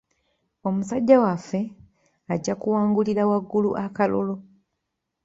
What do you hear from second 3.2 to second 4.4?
waggulu akalulu.